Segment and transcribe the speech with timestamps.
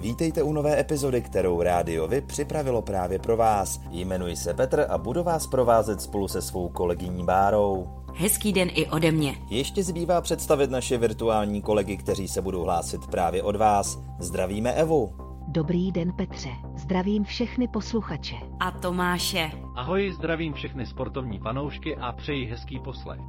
[0.00, 3.80] Vítejte u nové epizody, kterou Rádio Vy připravilo právě pro vás.
[3.90, 7.86] Jmenuji se Petr a budu vás provázet spolu se svou kolegyní Bárou.
[8.14, 9.36] Hezký den i ode mě.
[9.50, 13.98] Ještě zbývá představit naše virtuální kolegy, kteří se budou hlásit právě od vás.
[14.18, 15.12] Zdravíme Evu.
[15.48, 18.36] Dobrý den Petře, zdravím všechny posluchače.
[18.60, 19.50] A Tomáše.
[19.76, 23.20] Ahoj, zdravím všechny sportovní fanoušky a přeji hezký poslech.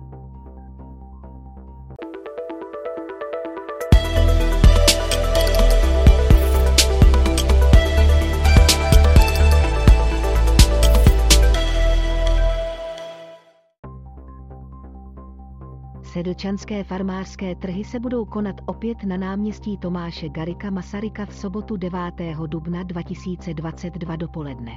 [16.17, 21.99] Sedlčanské farmářské trhy se budou konat opět na náměstí Tomáše Garika Masaryka v sobotu 9.
[22.47, 24.71] dubna 2022 dopoledne.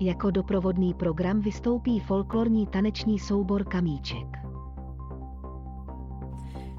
[0.00, 4.43] Jako doprovodný program vystoupí folklorní taneční soubor Kamíček.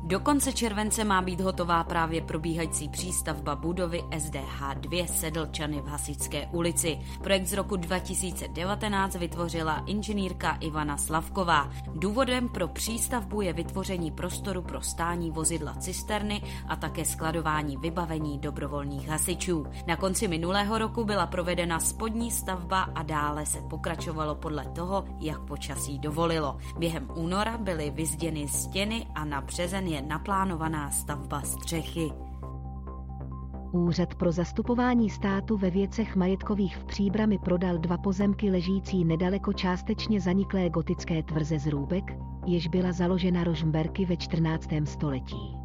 [0.07, 6.47] Do konce července má být hotová právě probíhající přístavba budovy SDH 2 Sedlčany v Hasičské
[6.47, 6.99] ulici.
[7.23, 11.71] Projekt z roku 2019 vytvořila inženýrka Ivana Slavková.
[11.95, 19.07] Důvodem pro přístavbu je vytvoření prostoru pro stání vozidla cisterny a také skladování vybavení dobrovolných
[19.07, 19.65] hasičů.
[19.87, 25.41] Na konci minulého roku byla provedena spodní stavba a dále se pokračovalo podle toho, jak
[25.41, 26.57] počasí dovolilo.
[26.77, 32.11] Během února byly vyzděny stěny a na březen je naplánovaná stavba střechy.
[33.71, 40.21] Úřad pro zastupování státu ve věcech majetkových v Příbrami prodal dva pozemky ležící nedaleko částečně
[40.21, 42.03] zaniklé gotické tvrze z Růbek,
[42.45, 44.69] jež byla založena Rožmberky ve 14.
[44.83, 45.57] století.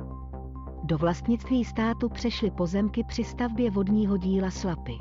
[0.85, 4.99] Do vlastnictví státu přešly pozemky při stavbě vodního díla Slapy.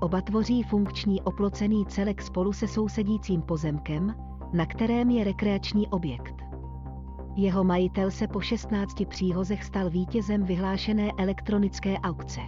[0.00, 4.14] Oba tvoří funkční oplocený celek spolu se sousedícím pozemkem,
[4.52, 6.47] na kterém je rekreační objekt.
[7.40, 12.40] Jeho majitel se po 16 příhozech stal vítězem vyhlášené elektronické aukce.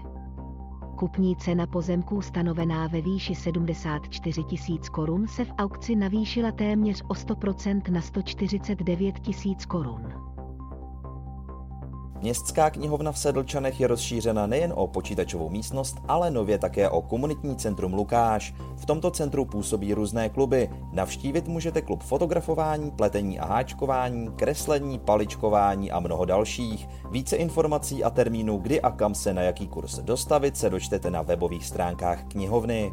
[0.98, 7.14] Kupní cena pozemků stanovená ve výši 74 tisíc korun se v aukci navýšila téměř o
[7.14, 10.29] 100% na 149 tisíc korun.
[12.20, 17.56] Městská knihovna v Sedlčanech je rozšířena nejen o počítačovou místnost, ale nově také o komunitní
[17.56, 18.54] centrum Lukáš.
[18.76, 20.70] V tomto centru působí různé kluby.
[20.92, 26.88] Navštívit můžete klub fotografování, pletení a háčkování, kreslení, paličkování a mnoho dalších.
[27.10, 31.22] Více informací a termínů, kdy a kam se na jaký kurz dostavit, se dočtete na
[31.22, 32.92] webových stránkách knihovny.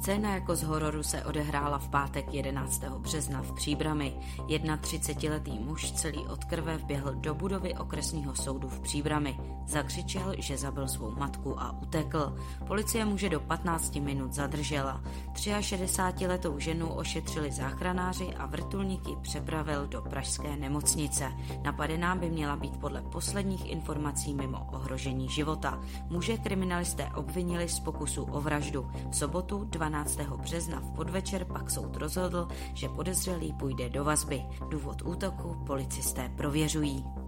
[0.00, 2.84] Scéna jako z hororu se odehrála v pátek 11.
[2.84, 4.16] března v Příbrami.
[4.46, 9.38] 31-letý muž celý od krve vběhl do budovy okresního soudu v Příbrami.
[9.66, 12.36] Zakřičel, že zabil svou matku a utekl.
[12.66, 15.00] Policie muže do 15 minut zadržela.
[15.34, 21.32] 63-letou ženu ošetřili záchranáři a vrtulníky přepravil do pražské nemocnice.
[21.62, 25.80] Napadená by měla být podle posledních informací mimo ohrožení života.
[26.08, 28.90] Muže kriminalisté obvinili z pokusu o vraždu.
[29.10, 29.90] V sobotu 12.
[30.36, 34.42] března v podvečer pak soud rozhodl, že podezřelý půjde do vazby.
[34.68, 37.19] Důvod útoku policisté prověřují.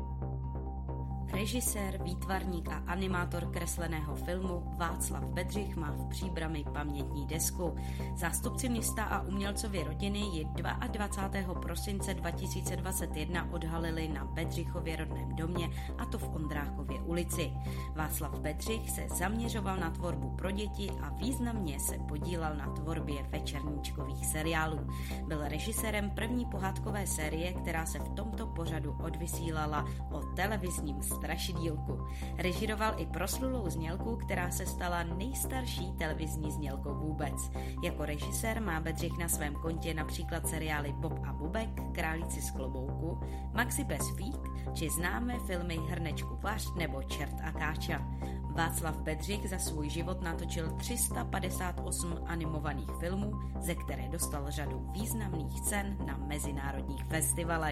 [1.33, 7.77] Režisér, výtvarník a animátor kresleného filmu Václav Bedřich má v příbrami pamětní desku.
[8.17, 10.47] Zástupci města a umělcově rodiny ji
[10.89, 11.55] 22.
[11.55, 17.53] prosince 2021 odhalili na Bedřichově rodném domě, a to v Ondráchově ulici.
[17.95, 24.27] Václav Bedřich se zaměřoval na tvorbu pro děti a významně se podílel na tvorbě večerníčkových
[24.27, 24.79] seriálů.
[25.27, 32.07] Byl režisérem první pohádkové série, která se v tomto pořadu odvysílala o televizním strašidílku.
[32.37, 37.51] Režiroval i proslulou znělku, která se stala nejstarší televizní znělkou vůbec.
[37.83, 43.21] Jako režisér má Bedřich na svém kontě například seriály Bob a Bubek, Králíci z klobouku,
[43.55, 44.43] Maxi bez fík,
[44.75, 48.03] či známé filmy Hrnečku vař nebo Čert a káča.
[48.55, 55.97] Václav Bedřich za svůj život natočil 358 animovaných filmů, ze které dostal řadu významných cen
[56.07, 57.72] na mezinárodních festivalech.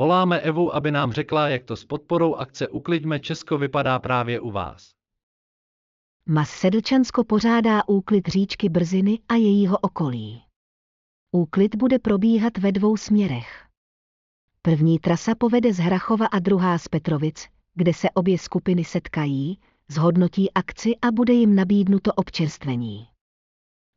[0.00, 4.50] Voláme Evu, aby nám řekla, jak to s podporou akce Ukliďme Česko vypadá právě u
[4.50, 4.92] vás.
[6.26, 10.42] Mas Sedlčansko pořádá úklid říčky Brziny a jejího okolí.
[11.32, 13.66] Úklid bude probíhat ve dvou směrech.
[14.62, 19.58] První trasa povede z Hrachova a druhá z Petrovic, kde se obě skupiny setkají,
[19.88, 23.08] zhodnotí akci a bude jim nabídnuto občerstvení.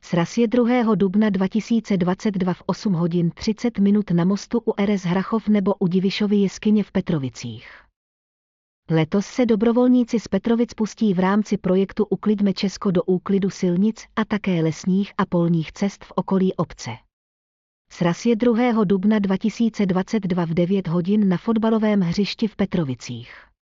[0.04, 0.94] Sraz je 2.
[0.94, 6.36] dubna 2022 v 8 hodin 30 minut na mostu u RS Hrachov nebo u Divišovy
[6.36, 7.68] jeskyně v Petrovicích.
[8.90, 14.24] Letos se dobrovolníci z Petrovic pustí v rámci projektu Uklidme Česko do úklidu silnic a
[14.24, 16.90] také lesních a polních cest v okolí obce.
[17.90, 18.84] Sraz je 2.
[18.84, 23.53] dubna 2022 v 9 hodin na fotbalovém hřišti v Petrovicích.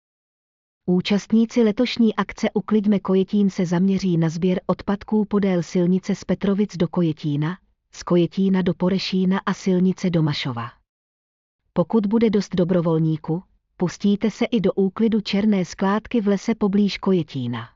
[0.86, 6.88] Účastníci letošní akce Uklidme Kojetín se zaměří na sběr odpadků podél silnice z Petrovic do
[6.88, 7.58] Kojetína,
[7.92, 10.70] z Kojetína do Porešína a silnice do Mašova.
[11.74, 13.44] Pokud bude dost dobrovolníků,
[13.78, 17.70] pustíte se i do úklidu černé skládky v lese poblíž Kojetína.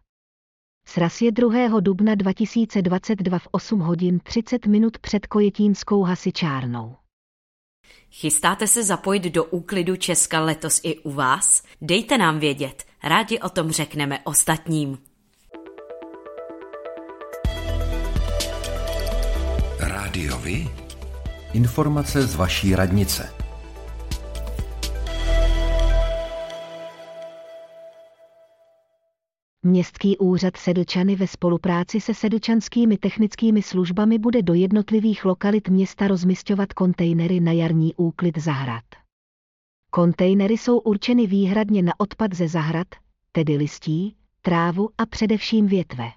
[0.87, 1.79] Sraz je 2.
[1.79, 6.95] dubna 2022 v 8 hodin 30 minut před Kojetínskou hasičárnou.
[8.11, 11.63] Chystáte se zapojit do úklidu Česka letos i u vás?
[11.81, 14.97] Dejte nám vědět, rádi o tom řekneme ostatním.
[19.79, 20.69] Rádiovi?
[21.53, 23.33] Informace z vaší radnice.
[29.63, 36.73] Městský úřad Sedlčany ve spolupráci se sedlčanskými technickými službami bude do jednotlivých lokalit města rozmistovat
[36.73, 39.04] kontejnery na jarní úklid zahrad.
[39.95, 42.87] Kontejnery jsou určeny výhradně na odpad ze zahrad,
[43.31, 46.11] tedy listí, trávu a především větve.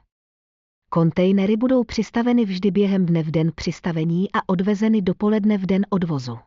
[0.91, 6.39] Kontejnery budou přistaveny vždy během dne v den přistavení a odvezeny dopoledne v den odvozu.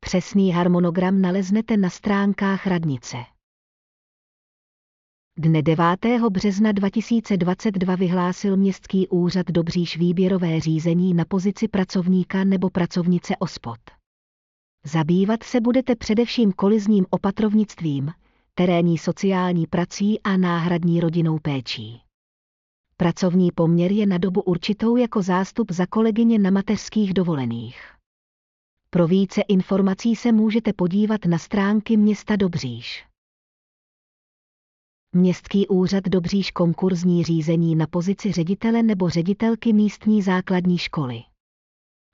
[0.00, 3.16] Přesný harmonogram naleznete na stránkách radnice.
[5.38, 5.84] Dne 9.
[6.30, 13.80] března 2022 vyhlásil Městský úřad Dobříš výběrové řízení na pozici pracovníka nebo pracovnice OSPOD.
[14.86, 18.12] Zabývat se budete především kolizním opatrovnictvím,
[18.54, 22.00] terénní sociální prací a náhradní rodinou péčí.
[22.96, 27.92] Pracovní poměr je na dobu určitou jako zástup za kolegyně na mateřských dovolených.
[28.90, 33.04] Pro více informací se můžete podívat na stránky města Dobříš.
[35.12, 41.22] Městský úřad Dobříš konkurzní řízení na pozici ředitele nebo ředitelky místní základní školy.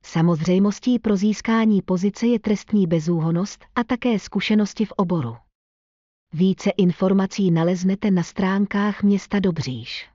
[0.04, 5.36] Samozřejmostí pro získání pozice je trestní bezúhonost a také zkušenosti v oboru.
[6.32, 10.11] Více informací naleznete na stránkách města Dobříš.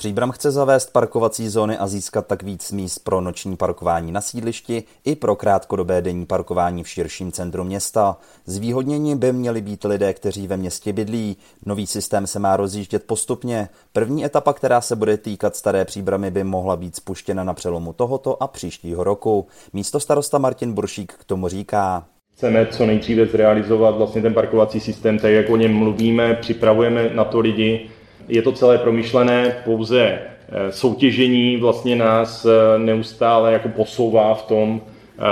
[0.00, 4.82] Příbram chce zavést parkovací zóny a získat tak víc míst pro noční parkování na sídlišti
[5.04, 8.16] i pro krátkodobé denní parkování v širším centru města.
[8.46, 11.36] Zvýhodnění by měli být lidé, kteří ve městě bydlí.
[11.66, 13.68] Nový systém se má rozjíždět postupně.
[13.92, 18.42] První etapa, která se bude týkat staré příbramy, by mohla být spuštěna na přelomu tohoto
[18.42, 19.46] a příštího roku.
[19.72, 22.04] Místo starosta Martin Buršík k tomu říká.
[22.36, 27.24] Chceme co nejdříve zrealizovat vlastně ten parkovací systém, tak jak o něm mluvíme, připravujeme na
[27.24, 27.90] to lidi,
[28.28, 34.80] je to celé promyšlené, pouze eh, soutěžení vlastně nás eh, neustále jako posouvá v tom,
[35.18, 35.22] eh,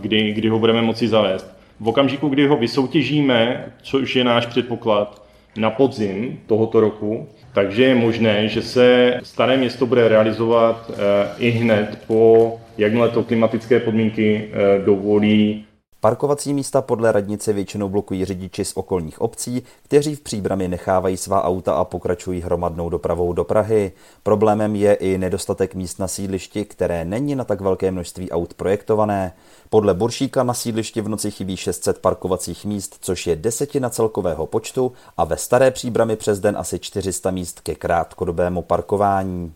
[0.00, 1.56] kdy, kdy ho budeme moci zavést.
[1.80, 5.22] V okamžiku, kdy ho vysoutěžíme, což je náš předpoklad,
[5.56, 10.90] na podzim tohoto roku, takže je možné, že se staré město bude realizovat
[11.38, 14.48] i hned po, jakmile to klimatické podmínky
[14.84, 15.64] dovolí.
[16.04, 21.44] Parkovací místa podle radnice většinou blokují řidiči z okolních obcí, kteří v příbrami nechávají svá
[21.44, 23.92] auta a pokračují hromadnou dopravou do Prahy.
[24.22, 29.32] Problémem je i nedostatek míst na sídlišti, které není na tak velké množství aut projektované.
[29.70, 34.92] Podle Buršíka na sídlišti v noci chybí 600 parkovacích míst, což je desetina celkového počtu
[35.16, 39.52] a ve staré příbrami přes den asi 400 míst ke krátkodobému parkování.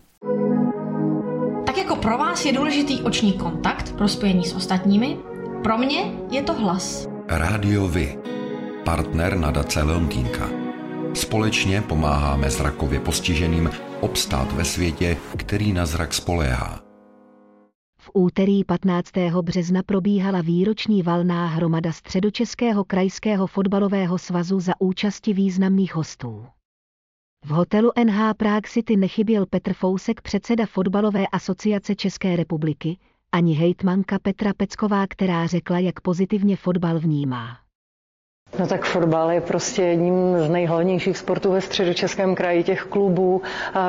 [1.65, 5.17] Tak jako pro vás je důležitý oční kontakt pro spojení s ostatními,
[5.63, 7.07] pro mě je to hlas.
[7.27, 8.19] Rádio Vy,
[8.85, 10.49] partner nadace Leontýnka.
[11.13, 13.69] Společně pomáháme zrakově postiženým
[14.01, 16.79] obstát ve světě, který na zrak spoléhá.
[17.99, 19.11] V úterý 15.
[19.41, 26.45] března probíhala výroční valná hromada Středočeského krajského fotbalového svazu za účasti významných hostů.
[27.45, 32.97] V hotelu NH Prague City nechyběl Petr Fousek, předseda Fotbalové asociace České republiky,
[33.37, 37.66] ani hejtmanka Petra Pecková, která řekla, jak pozitivně fotbal vnímá.
[38.59, 43.41] No tak fotbal je prostě jedním z nejhlavnějších sportů ve středočeském kraji těch klubů,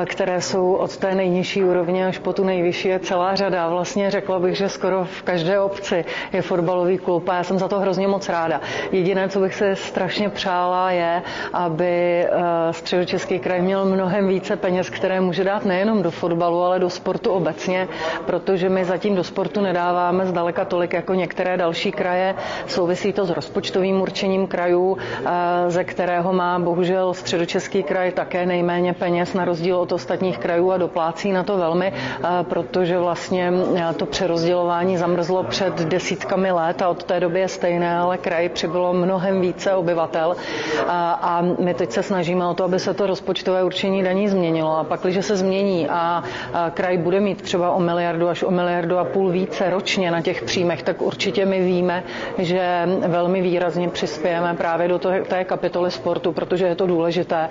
[0.05, 3.69] které jsou od té nejnižší úrovně až po tu nejvyšší je celá řada.
[3.69, 7.67] Vlastně řekla bych, že skoro v každé obci je fotbalový klub a já jsem za
[7.67, 8.61] to hrozně moc ráda.
[8.91, 11.21] Jediné, co bych se strašně přála, je,
[11.53, 12.25] aby
[12.71, 17.29] středočeský kraj měl mnohem více peněz, které může dát nejenom do fotbalu, ale do sportu
[17.31, 17.87] obecně,
[18.25, 22.35] protože my zatím do sportu nedáváme zdaleka tolik jako některé další kraje.
[22.67, 25.29] Souvisí to s rozpočtovým určením krajů, eh,
[25.67, 30.77] ze kterého má bohužel středočeský kraj také nejméně peněz na rozdíl od ostatních krajů a
[30.77, 36.89] doplácí na to velmi, eh, protože vlastně eh, to přerozdělování zamrzlo před desítkami let a
[36.89, 40.35] od té doby je stejné, ale kraj přibylo mnohem více obyvatel.
[41.21, 44.77] A my teď se snažíme o to, aby se to rozpočtové určení daní změnilo.
[44.77, 46.23] A pak, když se změní a
[46.73, 50.41] kraj bude mít třeba o miliardu až o miliardu a půl více ročně na těch
[50.41, 52.03] příjmech, tak určitě my víme,
[52.37, 57.49] že velmi výrazně přispějeme zahrnujeme právě do té kapitoly sportu, protože je to důležité.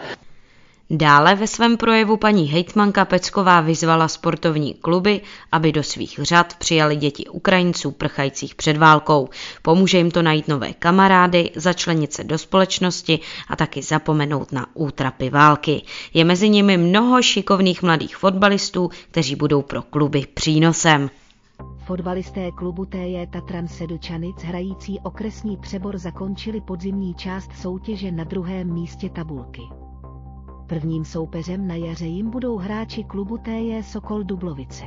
[0.91, 5.21] Dále ve svém projevu paní hejtmanka Pecková vyzvala sportovní kluby,
[5.53, 9.29] aby do svých řad přijali děti Ukrajinců prchajících před válkou.
[9.63, 15.31] Pomůže jim to najít nové kamarády, začlenit se do společnosti a taky zapomenout na útrapy
[15.31, 15.83] války.
[16.15, 21.11] Je mezi nimi mnoho šikovných mladých fotbalistů, kteří budou pro kluby přínosem.
[21.89, 29.11] Fotbalisté klubu TJ Tatran Sedlčanic hrající okresní přebor zakončili podzimní část soutěže na druhém místě
[29.11, 29.63] tabulky.
[30.67, 34.85] Prvním soupeřem na jaře jim budou hráči klubu TJ Sokol Dublovice.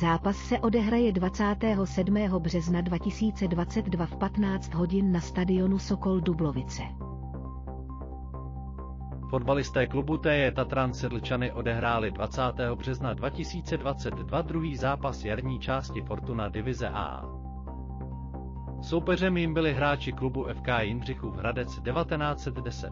[0.00, 2.14] Zápas se odehraje 27.
[2.38, 6.82] března 2022 v 15 hodin na stadionu Sokol Dublovice.
[9.30, 12.42] Fotbalisté klubu TJ Tatran Sedlčany odehráli 20.
[12.74, 17.24] března 2022 druhý zápas jarní části Fortuna divize A.
[18.82, 22.90] Soupeřem jim byli hráči klubu FK Jindřichův Hradec 1910.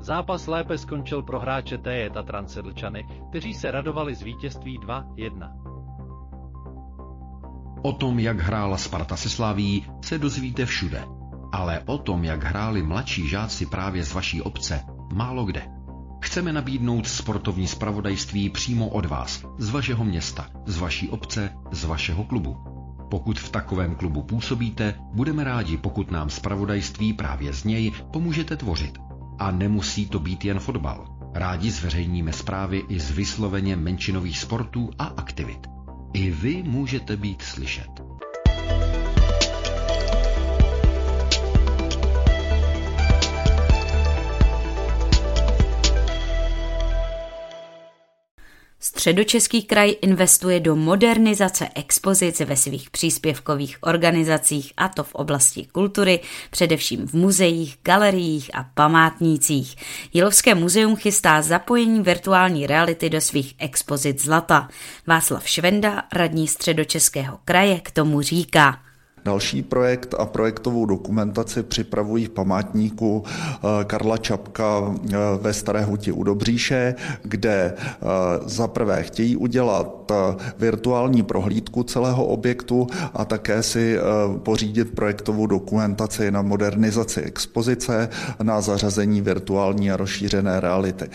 [0.00, 5.52] Zápas lépe skončil pro hráče TJ Tatran Sedlčany, kteří se radovali z vítězství 2-1.
[7.82, 11.19] O tom, jak hrála Sparta se Slaví, se dozvíte všude
[11.52, 15.62] ale o tom, jak hráli mladší žáci právě z vaší obce, málo kde.
[16.22, 22.24] Chceme nabídnout sportovní spravodajství přímo od vás, z vašeho města, z vaší obce, z vašeho
[22.24, 22.56] klubu.
[23.10, 28.98] Pokud v takovém klubu působíte, budeme rádi, pokud nám spravodajství právě z něj pomůžete tvořit.
[29.38, 31.06] A nemusí to být jen fotbal.
[31.34, 35.66] Rádi zveřejníme zprávy i z vysloveně menšinových sportů a aktivit.
[36.12, 37.90] I vy můžete být slyšet.
[49.00, 56.20] Středočeský kraj investuje do modernizace expozic ve svých příspěvkových organizacích, a to v oblasti kultury,
[56.50, 59.76] především v muzeích, galeriích a památnících.
[60.12, 64.68] Jilovské muzeum chystá zapojení virtuální reality do svých expozic zlata.
[65.06, 68.78] Václav Švenda, radní Středočeského kraje, k tomu říká–
[69.30, 76.12] Další projekt a projektovou dokumentaci připravují v památníku eh, Karla Čapka eh, ve Staré huti
[76.12, 78.06] u Dobříše, kde eh,
[78.44, 80.12] za prvé chtějí udělat
[80.58, 83.98] virtuální prohlídku celého objektu a také si
[84.42, 88.08] pořídit projektovou dokumentaci na modernizaci expozice,
[88.42, 91.10] na zařazení virtuální a rozšířené reality.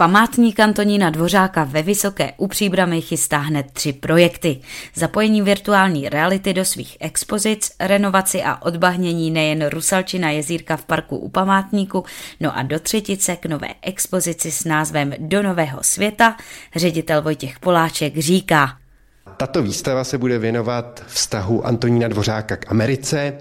[0.00, 4.60] Památník Antonína Dvořáka ve Vysoké u Příbramy chystá hned tři projekty.
[4.94, 11.28] Zapojení virtuální reality do svých expozic, renovaci a odbahnění nejen Rusalčina jezírka v parku u
[11.28, 12.04] památníku,
[12.40, 16.36] no a do třetice k nové expozici s názvem Do nového světa
[16.76, 18.76] ředitel Vojtěch Poláček říká.
[19.36, 23.32] Tato výstava se bude věnovat vztahu Antonína Dvořáka k Americe,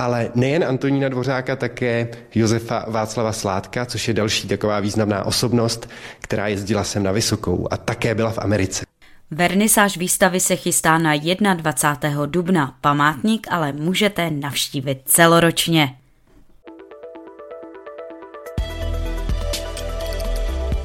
[0.00, 5.90] ale nejen Antonína Dvořáka, také Josefa Václava Sládka, což je další taková významná osobnost,
[6.20, 8.84] která jezdila sem na Vysokou a také byla v Americe.
[9.30, 11.14] Vernisáž výstavy se chystá na
[11.54, 12.26] 21.
[12.26, 15.96] dubna, památník ale můžete navštívit celoročně.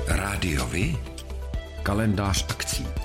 [0.07, 0.97] Rádiovi?
[1.83, 3.04] Kalendář akcí.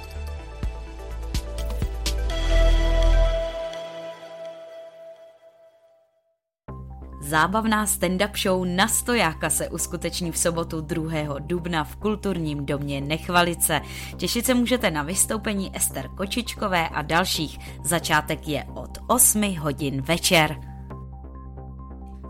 [7.30, 11.38] Zábavná stand-up show na stojáka se uskuteční v sobotu 2.
[11.38, 13.80] dubna v kulturním domě Nechvalice.
[14.16, 17.58] Těšit se můžete na vystoupení Ester Kočičkové a dalších.
[17.84, 20.69] Začátek je od 8 hodin večer.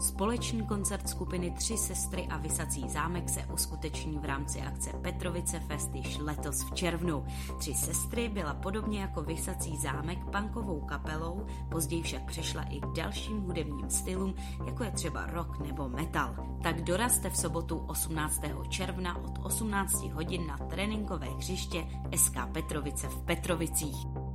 [0.00, 5.90] Společný koncert skupiny Tři sestry a Vysací zámek se uskuteční v rámci akce Petrovice Fest
[5.94, 7.24] již letos v červnu.
[7.58, 13.40] Tři sestry byla podobně jako Vysací zámek punkovou kapelou, později však přešla i k dalším
[13.40, 14.34] hudebním stylům,
[14.66, 16.34] jako je třeba rock nebo metal.
[16.62, 18.40] Tak dorazte v sobotu 18.
[18.68, 24.29] června od 18 hodin na tréninkové hřiště SK Petrovice v Petrovicích.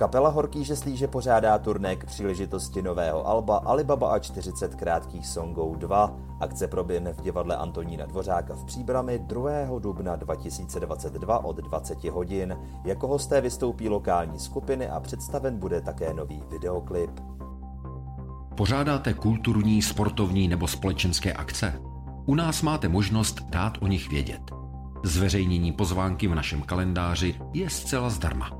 [0.00, 6.16] Kapela Horký žeslíže pořádá turné k příležitosti nového alba Alibaba a 40 krátkých songů 2.
[6.40, 9.50] Akce proběhne v divadle Antonína Dvořáka v Příbrami 2.
[9.78, 12.58] dubna 2022 od 20 hodin.
[12.84, 17.20] Jako hosté vystoupí lokální skupiny a představen bude také nový videoklip.
[18.56, 21.74] Pořádáte kulturní, sportovní nebo společenské akce?
[22.26, 24.42] U nás máte možnost dát o nich vědět.
[25.04, 28.59] Zveřejnění pozvánky v našem kalendáři je zcela zdarma.